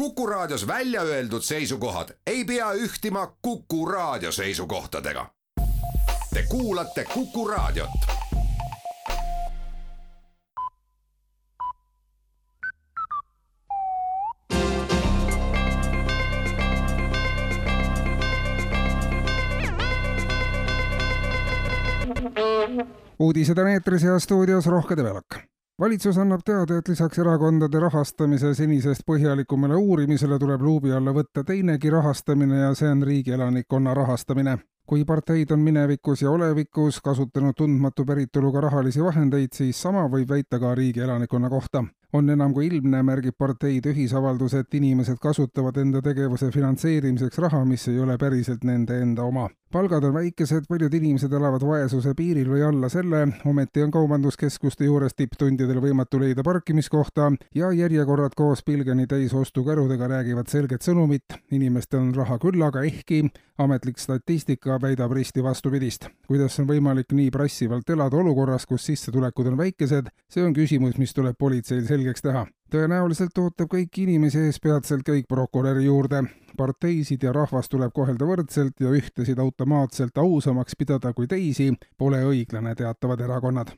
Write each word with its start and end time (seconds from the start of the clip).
Kuku 0.00 0.26
Raadios 0.26 0.66
välja 0.66 1.02
öeldud 1.02 1.42
seisukohad 1.42 2.08
ei 2.26 2.44
pea 2.44 2.72
ühtima 2.72 3.36
Kuku 3.42 3.86
Raadio 3.86 4.32
seisukohtadega. 4.32 5.26
Te 6.34 6.42
kuulate 6.48 7.04
Kuku 7.04 7.48
Raadiot. 7.48 7.90
uudised 23.18 23.58
on 23.58 23.68
eetris 23.68 24.02
ja 24.02 24.18
stuudios 24.18 24.66
Rohke 24.66 24.96
Debelak 24.96 25.49
valitsus 25.80 26.18
annab 26.18 26.40
teada, 26.44 26.76
et 26.78 26.88
lisaks 26.88 27.18
erakondade 27.22 27.80
rahastamise 27.80 28.52
senisest 28.54 29.06
põhjalikumale 29.08 29.78
uurimisele 29.80 30.36
tuleb 30.38 30.60
luubi 30.62 30.92
alla 30.92 31.14
võtta 31.16 31.44
teinegi 31.46 31.90
rahastamine 31.90 32.58
ja 32.58 32.74
see 32.76 32.90
on 32.90 33.02
riigi 33.02 33.32
elanikkonna 33.32 33.94
rahastamine. 33.94 34.58
kui 34.90 35.04
parteid 35.04 35.50
on 35.54 35.60
minevikus 35.62 36.22
ja 36.22 36.30
olevikus 36.30 36.98
kasutanud 37.00 37.54
tundmatu 37.56 38.04
päritoluga 38.04 38.60
rahalisi 38.60 39.02
vahendeid, 39.02 39.52
siis 39.54 39.82
sama 39.82 40.02
võib 40.10 40.28
väita 40.28 40.58
ka 40.58 40.74
riigi 40.74 41.00
elanikkonna 41.00 41.48
kohta 41.48 41.84
on 42.12 42.30
enam 42.30 42.54
kui 42.54 42.66
ilmne, 42.66 43.02
märgib 43.02 43.38
parteide 43.38 43.94
ühisavaldus, 43.94 44.54
et 44.54 44.74
inimesed 44.74 45.18
kasutavad 45.22 45.76
enda 45.76 46.02
tegevuse 46.02 46.50
finantseerimiseks 46.50 47.38
raha, 47.38 47.64
mis 47.64 47.88
ei 47.88 48.00
ole 48.00 48.18
päriselt 48.18 48.64
nende 48.64 48.98
enda 49.00 49.22
oma 49.22 49.48
palgad 49.72 50.04
on 50.04 50.14
väikesed, 50.14 50.64
paljud 50.68 50.94
inimesed 50.94 51.32
elavad 51.32 51.62
vaesuse 51.66 52.14
piiril 52.18 52.48
või 52.50 52.62
alla 52.66 52.88
selle, 52.90 53.22
ometi 53.46 53.84
on 53.84 53.92
kaubanduskeskuste 53.94 54.84
juures 54.88 55.14
tipptundidel 55.14 55.80
võimatu 55.82 56.20
leida 56.22 56.42
parkimiskohta 56.46 57.30
ja 57.54 57.70
järjekorrad 57.76 58.34
koos 58.36 58.64
pilgeni 58.66 59.06
täis 59.06 59.34
ostukärudega 59.34 60.08
räägivad 60.10 60.50
selget 60.50 60.86
sõnumit, 60.86 61.38
inimestel 61.50 62.02
on 62.02 62.14
raha 62.14 62.38
küllaga, 62.42 62.82
ehkki 62.82 63.24
ametlik 63.58 63.98
statistika 63.98 64.78
väidab 64.82 65.12
risti 65.12 65.42
vastupidist. 65.42 66.08
kuidas 66.26 66.58
on 66.58 66.66
võimalik 66.66 67.12
nii 67.12 67.30
prassivalt 67.30 67.90
elada 67.90 68.16
olukorras, 68.16 68.66
kus 68.66 68.86
sissetulekud 68.86 69.52
on 69.52 69.58
väikesed, 69.58 70.10
see 70.28 70.42
on 70.44 70.54
küsimus, 70.54 70.98
mis 70.98 71.14
tuleb 71.14 71.36
politseil 71.38 71.86
selgeks 71.86 72.22
teha 72.22 72.46
tõenäoliselt 72.70 73.38
ootab 73.38 73.70
kõiki 73.72 74.04
inimesi 74.06 74.44
ees 74.46 74.60
peatselt 74.62 75.04
käik 75.06 75.28
prokuröri 75.28 75.84
juurde. 75.84 76.22
parteisid 76.56 77.22
ja 77.22 77.32
rahvast 77.32 77.70
tuleb 77.70 77.92
kohelda 77.94 78.26
võrdselt 78.26 78.80
ja 78.80 78.90
ühtesid 78.90 79.38
automaatselt 79.38 80.18
ausamaks 80.18 80.76
pidada 80.76 81.12
kui 81.12 81.26
teisi 81.26 81.72
pole 81.98 82.24
õiglane, 82.24 82.74
teatavad 82.74 83.20
erakonnad 83.20 83.70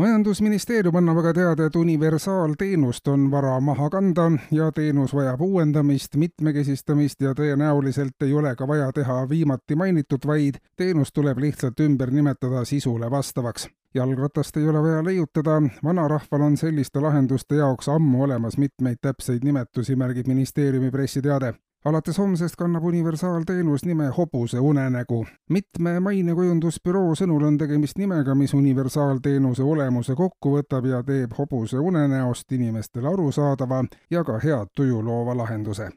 majandusministeerium 0.00 0.96
annab 0.96 1.18
aga 1.20 1.32
teada, 1.36 1.66
et 1.66 1.76
universaalteenust 1.76 3.08
on 3.12 3.26
vara 3.30 3.58
maha 3.60 3.90
kanda 3.92 4.30
ja 4.50 4.70
teenus 4.72 5.12
vajab 5.14 5.40
uuendamist, 5.44 6.16
mitmekesistamist 6.16 7.20
ja 7.20 7.34
tõenäoliselt 7.36 8.24
ei 8.24 8.32
ole 8.32 8.54
ka 8.56 8.68
vaja 8.68 8.88
teha 8.96 9.28
viimati 9.28 9.76
mainitut, 9.76 10.26
vaid 10.26 10.60
teenus 10.76 11.12
tuleb 11.12 11.38
lihtsalt 11.44 11.80
ümber 11.84 12.10
nimetada 12.10 12.64
sisule 12.64 13.10
vastavaks. 13.10 13.68
Jalgratast 13.94 14.56
ei 14.56 14.68
ole 14.68 14.82
vaja 14.82 15.04
leiutada, 15.04 15.62
vanarahval 15.84 16.46
on 16.48 16.56
selliste 16.56 17.00
lahenduste 17.00 17.60
jaoks 17.60 17.88
ammu 17.88 18.22
olemas 18.24 18.58
mitmeid 18.58 19.02
täpseid 19.02 19.44
nimetusi, 19.44 19.96
märgib 19.96 20.30
ministeeriumi 20.30 20.90
pressiteade 20.90 21.54
alates 21.84 22.18
homsest 22.18 22.56
kannab 22.56 22.84
universaalteenus 22.84 23.84
nime 23.84 24.08
Hobuse 24.16 24.58
unenägu. 24.58 25.26
mitme 25.48 26.00
mainekujundusbüroo 26.00 27.14
sõnul 27.14 27.46
on 27.46 27.58
tegemist 27.58 27.98
nimega, 27.98 28.34
mis 28.34 28.54
universaalteenuse 28.54 29.62
olemuse 29.62 30.14
kokku 30.14 30.56
võtab 30.56 30.86
ja 30.86 31.02
teeb 31.02 31.32
hobuse 31.38 31.78
unenäost 31.78 32.52
inimestele 32.52 33.08
arusaadava 33.08 33.84
ja 34.10 34.24
ka 34.24 34.38
head 34.44 34.68
tuju 34.76 35.04
loova 35.04 35.36
lahenduse 35.36 35.90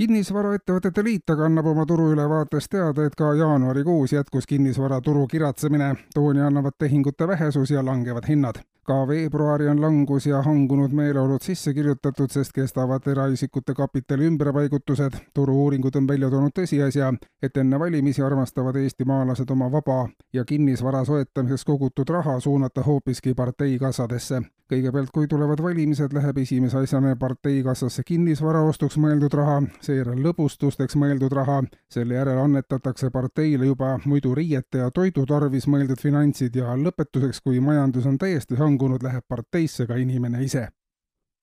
kinnisvaraettevõtete 0.00 1.02
Liit 1.04 1.30
aga 1.30 1.44
annab 1.44 1.66
oma 1.66 1.84
turuülevaates 1.86 2.68
teada, 2.72 3.04
et 3.04 3.14
ka 3.14 3.34
jaanuarikuus 3.36 4.12
jätkus 4.12 4.46
kinnisvaraturu 4.46 5.26
kiratsemine. 5.26 5.94
tooni 6.14 6.40
annavad 6.40 6.72
tehingute 6.78 7.28
vähesus 7.28 7.70
ja 7.70 7.84
langevad 7.84 8.28
hinnad. 8.28 8.62
Ka 8.86 9.06
veebruari 9.08 9.68
on 9.68 9.80
langus 9.80 10.26
ja 10.26 10.42
hangunud 10.42 10.92
meeleolud 10.92 11.42
sisse 11.42 11.74
kirjutatud, 11.74 12.30
sest 12.30 12.52
kestavad 12.52 13.06
eraisikute 13.06 13.74
kapitali 13.74 14.26
ümberpaigutused. 14.26 15.18
turu-uuringud 15.34 15.96
on 15.96 16.08
välja 16.08 16.30
toonud 16.30 16.54
tõsiasja, 16.58 17.12
et 17.42 17.56
enne 17.56 17.78
valimisi 17.78 18.22
armastavad 18.22 18.76
eestimaalased 18.76 19.50
oma 19.50 19.72
vaba 19.72 20.08
ja 20.32 20.44
kinnisvara 20.44 21.04
soetamiseks 21.04 21.64
kogutud 21.64 22.08
raha 22.08 22.40
suunata 22.40 22.82
hoopiski 22.82 23.34
parteikassadesse 23.34 24.42
kõigepealt, 24.70 25.10
kui 25.14 25.28
tulevad 25.28 25.60
valimised, 25.62 26.12
läheb 26.14 26.38
esimese 26.38 26.78
asjana 26.78 27.14
parteikassasse 27.18 28.04
kinnisvara 28.06 28.62
ostuks 28.66 28.98
mõeldud 29.02 29.34
raha, 29.34 29.60
seejärel 29.82 30.20
lõbustusteks 30.24 30.96
mõeldud 31.00 31.32
raha, 31.34 31.60
selle 31.90 32.18
järel 32.18 32.38
annetatakse 32.44 33.10
parteile 33.10 33.66
juba 33.66 33.96
muidu 34.04 34.34
riiete 34.34 34.84
ja 34.84 34.90
toidu 34.94 35.26
tarvis 35.26 35.66
mõeldud 35.70 36.00
finantsid 36.00 36.56
ja 36.56 36.76
lõpetuseks, 36.78 37.42
kui 37.44 37.60
majandus 37.60 38.06
on 38.06 38.18
täiesti 38.18 38.58
hangunud, 38.60 39.02
läheb 39.02 39.26
parteisse 39.28 39.86
ka 39.86 39.98
inimene 39.98 40.44
ise. 40.44 40.68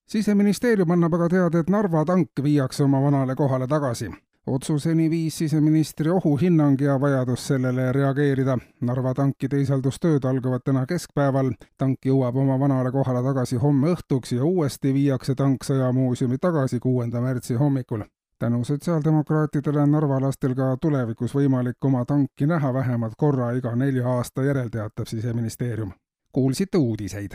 Siseministeerium 0.07 0.95
annab 0.95 1.17
aga 1.19 1.27
teada, 1.33 1.59
et 1.59 1.69
Narva 1.69 2.05
tank 2.07 2.39
viiakse 2.43 2.85
oma 2.87 3.03
vanale 3.03 3.35
kohale 3.35 3.67
tagasi 3.67 4.13
otsuseni 4.47 5.09
viis 5.09 5.37
siseministri 5.37 6.09
ohuhinnang 6.09 6.81
ja 6.81 7.01
vajadus 7.01 7.47
sellele 7.47 7.91
reageerida. 7.91 8.57
Narva 8.81 9.13
tanki 9.13 9.49
teisaldustööd 9.49 10.25
algavad 10.25 10.63
täna 10.65 10.85
keskpäeval, 10.85 11.51
tank 11.77 12.05
jõuab 12.05 12.35
oma 12.35 12.59
vanale 12.59 12.91
kohale 12.91 13.23
tagasi 13.23 13.59
homme 13.61 13.91
õhtuks 13.95 14.35
ja 14.35 14.45
uuesti 14.45 14.93
viiakse 14.93 15.35
tank 15.35 15.67
sõjamuuseumi 15.67 16.37
tagasi 16.41 16.79
kuuenda 16.79 17.21
märtsi 17.21 17.55
hommikul. 17.55 18.03
tänu 18.39 18.63
sotsiaaldemokraatidele 18.63 19.81
on 19.81 19.91
narvalastel 19.91 20.55
ka 20.55 20.77
tulevikus 20.81 21.35
võimalik 21.35 21.85
oma 21.85 22.05
tanki 22.05 22.45
näha 22.45 22.73
vähemalt 22.73 23.13
korra 23.17 23.51
iga 23.51 23.75
nelja 23.75 24.07
aasta 24.09 24.43
järel, 24.43 24.69
teatab 24.69 25.07
siseministeerium. 25.07 25.91
kuulsite 26.31 26.77
uudiseid 26.77 27.31